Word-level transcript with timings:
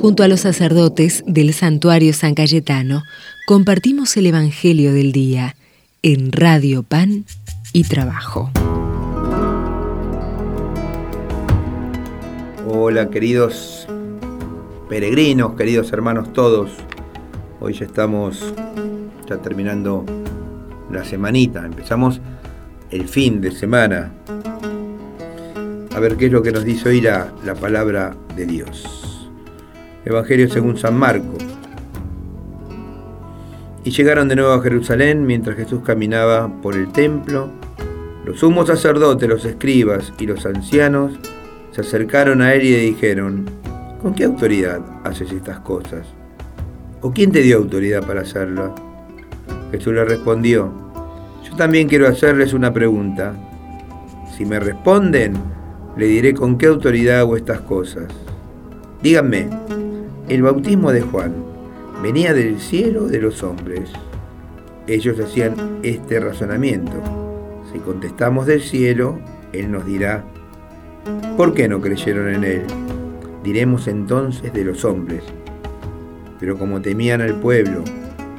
Junto 0.00 0.22
a 0.22 0.28
los 0.28 0.40
sacerdotes 0.40 1.24
del 1.26 1.52
santuario 1.52 2.12
San 2.12 2.36
Cayetano, 2.36 3.02
compartimos 3.48 4.16
el 4.16 4.26
Evangelio 4.26 4.92
del 4.92 5.10
Día 5.10 5.56
en 6.02 6.30
Radio 6.30 6.84
Pan 6.84 7.24
y 7.72 7.82
Trabajo. 7.82 8.48
Hola 12.68 13.10
queridos 13.10 13.88
peregrinos, 14.88 15.54
queridos 15.56 15.92
hermanos 15.92 16.32
todos. 16.32 16.70
Hoy 17.58 17.72
ya 17.72 17.86
estamos 17.86 18.54
ya 19.28 19.38
terminando 19.38 20.04
la 20.92 21.04
semanita, 21.04 21.66
empezamos 21.66 22.20
el 22.92 23.08
fin 23.08 23.40
de 23.40 23.50
semana. 23.50 24.12
A 25.92 25.98
ver 25.98 26.16
qué 26.16 26.26
es 26.26 26.32
lo 26.32 26.44
que 26.44 26.52
nos 26.52 26.64
dice 26.64 26.88
hoy 26.88 27.00
la, 27.00 27.32
la 27.44 27.56
palabra 27.56 28.16
de 28.36 28.46
Dios. 28.46 29.17
Evangelio 30.08 30.48
según 30.48 30.78
San 30.78 30.96
Marco. 30.96 31.36
Y 33.84 33.90
llegaron 33.90 34.28
de 34.28 34.36
nuevo 34.36 34.52
a 34.52 34.62
Jerusalén 34.62 35.26
mientras 35.26 35.54
Jesús 35.56 35.82
caminaba 35.84 36.50
por 36.62 36.76
el 36.76 36.90
templo. 36.92 37.50
Los 38.24 38.38
sumos 38.40 38.68
sacerdotes, 38.68 39.28
los 39.28 39.44
escribas 39.44 40.14
y 40.18 40.26
los 40.26 40.46
ancianos 40.46 41.12
se 41.72 41.82
acercaron 41.82 42.40
a 42.40 42.54
él 42.54 42.62
y 42.64 42.70
le 42.70 42.78
dijeron, 42.78 43.50
¿con 44.00 44.14
qué 44.14 44.24
autoridad 44.24 44.80
haces 45.04 45.30
estas 45.30 45.60
cosas? 45.60 46.06
¿O 47.02 47.12
quién 47.12 47.30
te 47.30 47.42
dio 47.42 47.58
autoridad 47.58 48.02
para 48.02 48.22
hacerlas? 48.22 48.70
Jesús 49.72 49.92
le 49.92 50.06
respondió, 50.06 50.72
yo 51.44 51.54
también 51.56 51.86
quiero 51.86 52.08
hacerles 52.08 52.54
una 52.54 52.72
pregunta. 52.72 53.34
Si 54.34 54.46
me 54.46 54.58
responden, 54.58 55.34
le 55.98 56.06
diré 56.06 56.32
con 56.32 56.56
qué 56.56 56.66
autoridad 56.66 57.18
hago 57.18 57.36
estas 57.36 57.60
cosas. 57.60 58.04
Díganme, 59.02 59.48
¿el 60.28 60.42
bautismo 60.42 60.92
de 60.92 61.02
Juan 61.02 61.34
venía 62.02 62.34
del 62.34 62.60
cielo 62.60 63.06
de 63.06 63.20
los 63.20 63.42
hombres? 63.42 63.90
Ellos 64.86 65.18
hacían 65.20 65.80
este 65.82 66.20
razonamiento. 66.20 66.96
Si 67.72 67.78
contestamos 67.78 68.46
del 68.46 68.62
cielo, 68.62 69.18
Él 69.52 69.70
nos 69.70 69.84
dirá, 69.84 70.24
¿Por 71.36 71.54
qué 71.54 71.68
no 71.68 71.80
creyeron 71.80 72.34
en 72.34 72.44
él? 72.44 72.62
Diremos 73.42 73.88
entonces 73.88 74.52
de 74.52 74.64
los 74.64 74.84
hombres. 74.84 75.22
Pero 76.38 76.58
como 76.58 76.82
temían 76.82 77.20
al 77.20 77.40
pueblo, 77.40 77.82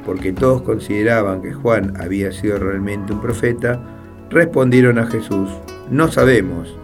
porque 0.04 0.32
todos 0.32 0.62
consideraban 0.62 1.42
que 1.42 1.52
Juan 1.52 1.94
había 2.00 2.30
sido 2.30 2.58
realmente 2.58 3.12
un 3.12 3.20
profeta, 3.20 3.80
respondieron 4.30 4.98
a 4.98 5.06
Jesús, 5.06 5.50
no 5.90 6.12
sabemos. 6.12 6.76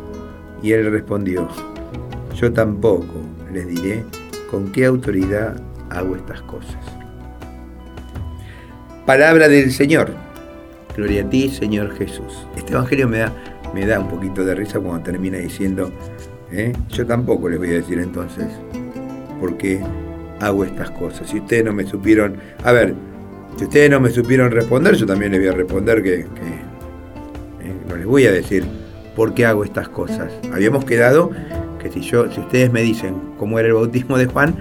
Y 0.62 0.72
él 0.72 0.90
respondió, 0.90 1.48
yo 2.34 2.52
tampoco 2.52 3.20
les 3.52 3.68
diré 3.68 4.04
con 4.56 4.72
qué 4.72 4.86
autoridad 4.86 5.60
hago 5.90 6.16
estas 6.16 6.40
cosas. 6.40 6.78
Palabra 9.04 9.48
del 9.48 9.70
Señor. 9.70 10.14
Gloria 10.96 11.24
a 11.24 11.28
ti, 11.28 11.50
Señor 11.50 11.94
Jesús. 11.94 12.46
Este 12.56 12.72
Evangelio 12.72 13.06
me 13.06 13.18
da 13.18 13.34
me 13.74 13.84
da 13.84 14.00
un 14.00 14.08
poquito 14.08 14.46
de 14.46 14.54
risa 14.54 14.80
cuando 14.80 15.02
termina 15.02 15.36
diciendo, 15.36 15.92
¿eh? 16.50 16.72
yo 16.88 17.04
tampoco 17.04 17.50
les 17.50 17.58
voy 17.58 17.68
a 17.68 17.72
decir 17.72 17.98
entonces 17.98 18.46
por 19.38 19.58
qué 19.58 19.82
hago 20.40 20.64
estas 20.64 20.90
cosas. 20.92 21.28
Si 21.28 21.38
ustedes 21.38 21.66
no 21.66 21.74
me 21.74 21.84
supieron, 21.84 22.38
a 22.64 22.72
ver, 22.72 22.94
si 23.58 23.64
ustedes 23.64 23.90
no 23.90 24.00
me 24.00 24.08
supieron 24.08 24.50
responder, 24.50 24.94
yo 24.94 25.04
también 25.04 25.32
les 25.32 25.40
voy 25.42 25.48
a 25.50 25.52
responder 25.52 26.02
que, 26.02 26.20
¿eh? 26.20 26.26
no 27.86 27.96
les 27.96 28.06
voy 28.06 28.24
a 28.24 28.32
decir 28.32 28.64
por 29.14 29.34
qué 29.34 29.44
hago 29.44 29.64
estas 29.64 29.90
cosas. 29.90 30.32
Habíamos 30.50 30.86
quedado 30.86 31.30
si 31.92 32.00
yo, 32.00 32.30
si 32.30 32.40
ustedes 32.40 32.72
me 32.72 32.82
dicen 32.82 33.14
cómo 33.38 33.58
era 33.58 33.68
el 33.68 33.74
bautismo 33.74 34.18
de 34.18 34.26
Juan, 34.26 34.54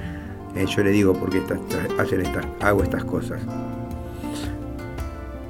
eh, 0.55 0.65
yo 0.65 0.83
les 0.83 0.93
digo 0.93 1.13
por 1.13 1.29
qué 1.29 1.41
hacen 1.99 2.21
estas, 2.21 2.45
hago 2.61 2.83
estas 2.83 3.03
cosas. 3.03 3.41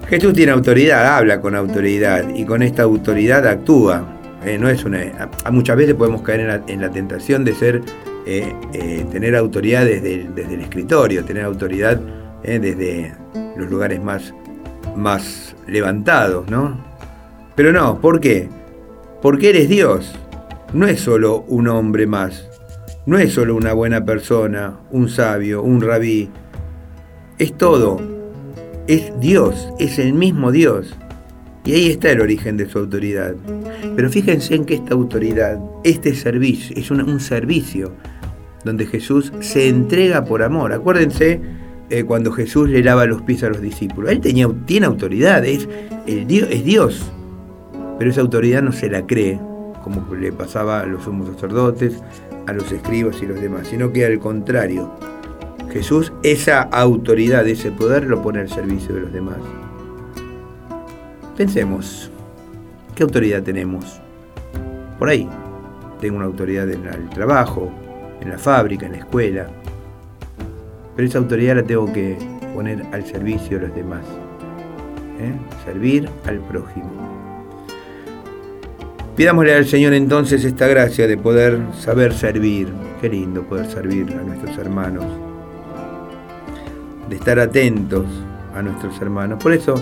Jesús 0.07 0.33
tiene 0.33 0.51
autoridad, 0.51 1.17
habla 1.17 1.41
con 1.41 1.55
autoridad 1.55 2.29
y 2.35 2.45
con 2.45 2.61
esta 2.61 2.83
autoridad 2.83 3.45
actúa. 3.47 4.19
Eh, 4.44 4.57
no 4.59 4.69
es 4.69 4.83
una, 4.83 5.29
muchas 5.51 5.75
veces 5.77 5.95
podemos 5.95 6.22
caer 6.22 6.63
en 6.67 6.81
la, 6.81 6.91
tentación 6.91 7.44
de 7.44 7.55
ser, 7.55 7.81
eh, 8.27 9.05
tener 9.11 9.35
autoridad 9.35 9.85
desde 9.85 10.13
el, 10.25 10.61
escritorio, 10.61 11.25
tener 11.25 11.44
autoridad 11.44 12.00
desde 12.44 13.13
los 13.57 13.69
lugares 13.71 14.03
más, 14.03 14.33
más 14.95 15.55
levantados, 15.67 16.47
¿no? 16.50 16.77
Pero 17.55 17.71
no, 17.71 18.00
¿por 18.00 18.19
qué? 18.19 18.50
Porque 19.21 19.50
eres 19.50 19.69
Dios. 19.69 20.13
No 20.75 20.86
es 20.86 21.00
solo 21.00 21.44
un 21.47 21.68
hombre 21.68 22.06
más. 22.06 22.47
No 23.08 23.18
es 23.18 23.34
solo 23.34 23.56
una 23.56 23.74
buena 23.74 24.06
persona, 24.06 24.78
un 24.91 25.09
sabio, 25.09 25.63
un 25.63 25.81
rabí. 25.81 26.30
Es 27.40 27.58
todo 27.58 28.16
es 28.88 29.12
Dios, 29.19 29.69
es 29.80 30.00
el 30.00 30.13
mismo 30.13 30.52
Dios. 30.52 30.96
Y 31.66 31.74
ahí 31.74 31.90
está 31.90 32.12
el 32.12 32.22
origen 32.22 32.58
de 32.58 32.69
su 32.69 32.78
autoridad. 32.78 33.34
Pero 33.96 34.09
fíjense 34.09 34.56
en 34.56 34.66
que 34.66 34.75
esta 34.75 34.94
autoridad, 34.94 35.59
este 35.84 36.13
servicio, 36.13 36.75
es 36.78 36.92
un, 36.92 37.19
servicio 37.19 37.92
donde 38.63 38.86
Jesús 38.86 39.34
se 39.40 39.68
entrega 39.68 40.25
por 40.25 40.44
amor. 40.44 40.74
Acuérdense 40.74 41.42
eh, 41.90 42.03
cuando 42.03 42.31
Jesús 42.31 42.69
le 42.69 42.84
lava 42.84 43.06
los 43.06 43.24
pies 43.24 43.44
a 43.44 43.50
los 43.50 43.62
discípulos. 43.62 44.12
Él 44.12 44.22
tenía, 44.22 44.47
tiene 44.66 44.86
autoridad, 44.86 45.44
el 45.44 46.28
Dios, 46.28 46.47
es 46.52 46.63
Dios. 46.63 47.12
Pero 47.97 48.12
esa 48.12 48.22
autoridad 48.22 48.62
no 48.62 48.72
se 48.72 48.90
la 48.90 49.07
cree, 49.07 49.40
como 49.85 50.16
le 50.16 50.31
pasaba 50.31 50.79
a 50.79 50.85
los 50.88 51.03
sumos 51.03 51.28
sacerdotes, 51.28 52.01
a 52.47 52.53
los 52.53 52.72
escribas 52.72 53.22
y 53.22 53.28
los 53.28 53.40
demás, 53.40 53.68
sino 53.68 53.94
que 53.94 54.03
al 54.03 54.18
contrario, 54.18 54.91
Jesús 55.72 56.12
esa 56.23 56.63
autoridad, 56.63 57.47
ese 57.47 57.72
poder 57.72 58.06
lo 58.06 58.19
pone 58.24 58.40
al 58.40 58.50
servicio 58.50 58.95
de 58.95 59.01
los 59.01 59.13
demás. 59.13 59.38
Pensemos, 61.38 62.09
¿qué 62.95 63.03
autoridad 63.03 63.44
tenemos? 63.44 64.01
Por 64.97 65.09
ahí, 65.09 65.29
tengo 66.01 66.18
una 66.18 66.25
autoridad 66.25 66.68
en 66.72 66.88
el 66.88 67.07
trabajo, 67.09 67.69
en 68.22 68.29
la 68.29 68.40
fábrica, 68.40 68.88
en 68.88 68.94
la 68.94 68.97
escuela, 68.97 69.47
pero 70.95 71.07
esa 71.07 71.19
autoridad 71.19 71.57
la 71.57 71.63
tengo 71.63 71.94
que 71.94 72.18
poner 72.56 72.84
al 72.91 73.06
servicio 73.06 73.59
de 73.59 73.68
los 73.68 73.75
demás. 73.75 74.03
¿eh? 75.19 75.31
Servir 75.63 76.09
al 76.25 76.40
prójimo. 76.40 77.25
Pidámosle 79.15 79.53
al 79.53 79.65
Señor 79.65 79.93
entonces 79.93 80.43
esta 80.43 80.67
gracia 80.67 81.07
de 81.07 81.17
poder 81.17 81.59
saber 81.79 82.13
servir. 82.13 82.67
Qué 82.99 83.09
lindo 83.09 83.43
poder 83.43 83.65
servir 83.67 84.11
a 84.11 84.23
nuestros 84.23 84.57
hermanos 84.57 85.05
de 87.09 87.15
estar 87.15 87.39
atentos 87.39 88.05
a 88.53 88.61
nuestros 88.61 88.99
hermanos. 89.01 89.41
Por 89.41 89.53
eso 89.53 89.75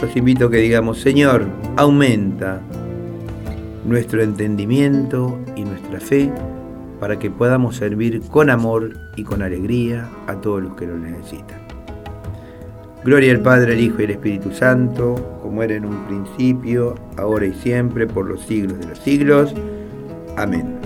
los 0.00 0.16
invito 0.16 0.46
a 0.46 0.50
que 0.50 0.56
digamos, 0.56 1.00
Señor, 1.00 1.46
aumenta 1.76 2.60
nuestro 3.84 4.22
entendimiento 4.22 5.38
y 5.54 5.64
nuestra 5.64 6.00
fe 6.00 6.32
para 6.98 7.18
que 7.18 7.30
podamos 7.30 7.76
servir 7.76 8.20
con 8.30 8.50
amor 8.50 8.94
y 9.16 9.24
con 9.24 9.42
alegría 9.42 10.08
a 10.26 10.40
todos 10.40 10.62
los 10.62 10.74
que 10.74 10.86
lo 10.86 10.96
necesitan. 10.96 11.60
Gloria 13.04 13.32
al 13.32 13.40
Padre, 13.40 13.74
al 13.74 13.80
Hijo 13.80 14.00
y 14.00 14.04
al 14.04 14.10
Espíritu 14.12 14.52
Santo, 14.52 15.14
como 15.52 15.64
era 15.64 15.74
en 15.74 15.84
un 15.84 16.06
principio, 16.06 16.94
ahora 17.18 17.44
y 17.44 17.52
siempre, 17.52 18.06
por 18.06 18.26
los 18.26 18.40
siglos 18.40 18.78
de 18.78 18.86
los 18.86 18.98
siglos. 18.98 19.52
Amén. 20.34 20.78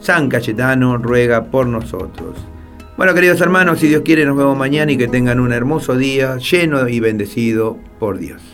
San 0.00 0.28
Cayetano 0.28 0.98
ruega 0.98 1.44
por 1.44 1.68
nosotros. 1.68 2.36
Bueno, 2.96 3.14
queridos 3.14 3.40
hermanos, 3.40 3.78
si 3.78 3.86
Dios 3.86 4.02
quiere, 4.04 4.26
nos 4.26 4.36
vemos 4.36 4.58
mañana 4.58 4.90
y 4.90 4.96
que 4.96 5.06
tengan 5.06 5.38
un 5.38 5.52
hermoso 5.52 5.96
día 5.96 6.38
lleno 6.38 6.88
y 6.88 6.98
bendecido 6.98 7.78
por 8.00 8.18
Dios. 8.18 8.53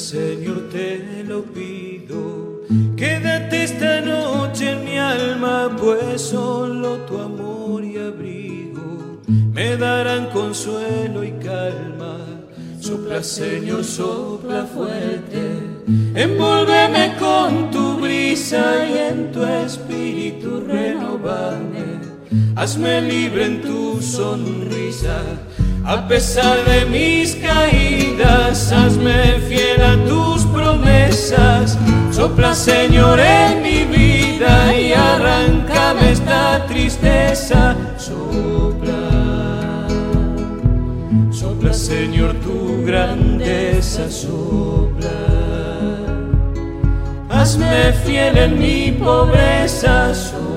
Señor, 0.00 0.68
te 0.70 1.22
lo 1.28 1.42
pido. 1.42 2.62
Quédate 2.96 3.64
esta 3.64 4.00
noche 4.00 4.72
en 4.72 4.84
mi 4.84 4.96
alma, 4.98 5.70
pues 5.78 6.22
solo 6.22 6.96
tu 7.06 7.18
amor 7.18 7.84
y 7.84 7.98
abrigo 7.98 8.60
me 9.52 9.76
darán 9.76 10.30
consuelo 10.30 11.22
y 11.22 11.32
calma. 11.32 12.16
Sopla, 12.80 13.22
Señor, 13.22 13.84
sopla 13.84 14.64
fuerte. 14.64 15.42
Envuélveme 16.14 17.14
con 17.18 17.70
tu 17.70 18.00
brisa 18.00 18.62
y 18.88 18.96
en 19.10 19.32
tu 19.32 19.44
espíritu 19.44 20.64
renovame. 20.66 22.00
Hazme 22.56 23.02
libre 23.02 23.44
en 23.44 23.60
tu 23.60 24.00
sonrisa 24.00 25.20
A 25.90 26.06
pesar 26.06 26.64
de 26.66 26.84
mis 26.84 27.34
caídas, 27.34 28.70
hazme 28.70 29.40
fiel 29.48 29.82
a 29.82 29.96
tus 30.08 30.44
promesas. 30.44 31.76
Sopla, 32.12 32.54
Señor, 32.54 33.18
en 33.18 33.60
mi 33.60 33.82
vida 33.82 34.72
y 34.72 34.92
arráncame 34.92 36.12
esta 36.12 36.64
tristeza. 36.68 37.74
Sopla, 37.96 39.02
sopla, 41.32 41.72
Señor, 41.72 42.34
tu 42.34 42.84
grandeza. 42.86 44.08
Sopla, 44.08 45.10
hazme 47.30 47.92
fiel 48.04 48.38
en 48.38 48.58
mi 48.60 48.92
pobreza. 48.92 50.14
Sopla. 50.14 50.49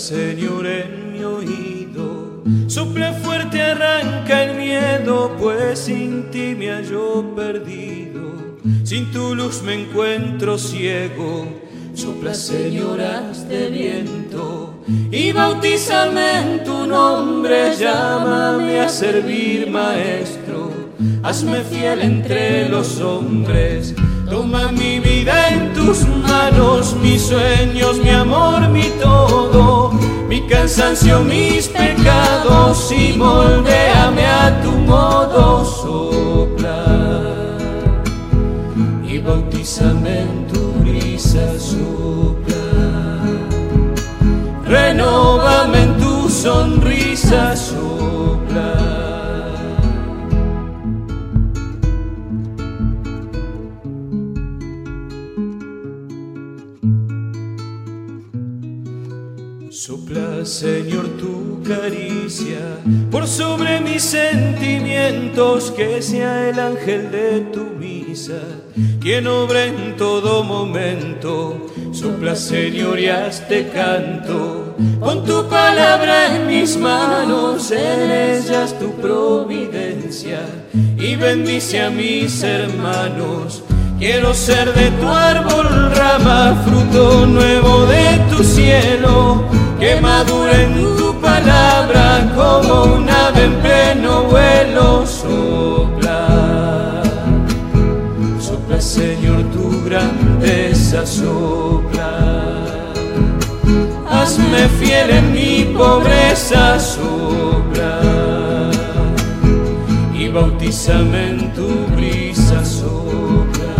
Señor, 0.00 0.66
en 0.66 1.12
mi 1.12 1.22
oído. 1.22 2.42
Sopla 2.68 3.12
fuerte, 3.12 3.60
arranca 3.60 4.44
el 4.44 4.56
miedo, 4.56 5.36
pues 5.38 5.78
sin 5.78 6.30
ti 6.30 6.54
me 6.58 6.70
hallo 6.70 7.34
perdido. 7.36 8.56
Sin 8.82 9.10
tu 9.12 9.34
luz 9.34 9.62
me 9.62 9.74
encuentro 9.74 10.56
ciego. 10.56 11.46
Sopla, 11.92 12.32
Señor, 12.32 13.00
de 13.46 13.68
viento 13.68 14.82
y 15.10 15.32
bautízame 15.32 16.38
en 16.38 16.64
tu 16.64 16.86
nombre. 16.86 17.76
Llámame 17.76 18.80
a 18.80 18.88
servir, 18.88 19.68
Maestro. 19.68 20.70
Hazme 21.22 21.60
fiel 21.60 22.00
entre 22.00 22.70
los 22.70 23.00
hombres. 23.00 23.94
Toma 24.30 24.70
mi 24.70 25.00
vida 25.00 25.48
en 25.48 25.72
tus 25.72 26.06
manos, 26.06 26.94
mis 27.02 27.20
sueños, 27.22 27.98
mi 27.98 28.10
amor, 28.10 28.68
mi 28.68 28.84
todo, 29.02 29.90
mi 30.28 30.46
cansancio, 30.46 31.18
mis 31.18 31.66
pecados 31.66 32.92
y 32.92 33.18
moldeame 33.18 34.24
a 34.24 34.62
tu 34.62 34.70
modo 34.70 35.64
sopla 35.64 36.84
y 39.02 39.18
bautízame 39.18 40.20
en 40.20 40.46
tu 40.46 40.72
brisa 40.84 41.58
sopla. 41.58 42.54
Renóvame 44.64 45.82
en 45.82 45.96
tu 45.96 46.30
sonrisa 46.30 47.56
sopla. 47.56 48.09
Por 63.10 63.26
sobre 63.26 63.80
mis 63.80 64.02
sentimientos, 64.02 65.70
que 65.72 66.00
sea 66.00 66.48
el 66.48 66.58
ángel 66.58 67.10
de 67.10 67.40
tu 67.52 67.64
misa, 67.78 68.40
quien 69.00 69.26
obra 69.26 69.66
en 69.66 69.96
todo 69.96 70.44
momento. 70.44 71.66
Sopla, 71.92 72.36
Señor, 72.36 72.98
y 72.98 73.08
hazte 73.08 73.68
canto. 73.68 74.76
Con 75.00 75.24
tu 75.24 75.48
palabra 75.48 76.36
en 76.36 76.46
mis 76.46 76.76
manos, 76.76 77.70
en 77.72 78.10
ellas 78.10 78.78
tu 78.78 78.92
providencia, 78.92 80.40
y 80.96 81.16
bendice 81.16 81.82
a 81.82 81.90
mis 81.90 82.42
hermanos. 82.42 83.62
Quiero 83.98 84.32
ser 84.32 84.72
de 84.72 84.90
tu 84.92 85.08
árbol 85.08 85.94
rama, 85.94 86.62
fruto 86.64 87.26
nuevo 87.26 87.86
de 87.86 88.18
tu 88.30 88.42
cielo 88.42 89.44
que 89.80 89.98
madure 90.00 90.64
en 90.64 90.96
tu 90.96 91.18
palabra 91.20 91.89
en 93.44 93.54
pleno 93.62 94.24
vuelo 94.24 95.06
sopla, 95.06 97.02
sopla 98.38 98.80
Señor 98.80 99.42
tu 99.54 99.82
grandeza 99.84 101.06
sopla, 101.06 102.12
hazme 104.10 104.68
fiel 104.78 105.10
en 105.10 105.32
mi 105.32 105.74
pobreza 105.76 106.78
sopla. 106.78 108.00
Y 110.14 110.28
bautízame 110.28 111.30
en 111.30 111.52
tu 111.54 111.68
brisa 111.96 112.62
sopla, 112.64 113.74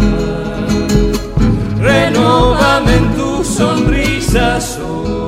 renovame 1.78 2.96
en 2.96 3.14
tu 3.14 3.44
sonrisa 3.44 4.60
sopla. 4.60 5.19